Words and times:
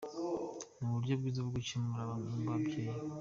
"Ni 0.77 0.83
uburyo 0.87 1.13
bwiza 1.19 1.39
bwo 1.43 1.51
gukebura 1.57 2.09
bamwe 2.09 2.27
mu 2.35 2.45
babyeyi. 2.53 2.95